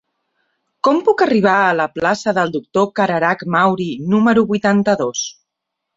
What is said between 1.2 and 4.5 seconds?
arribar a la plaça del Doctor Cararach Mauri número